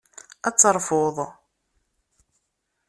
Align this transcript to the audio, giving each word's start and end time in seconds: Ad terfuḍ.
Ad 0.47 0.55
terfuḍ. 0.55 1.17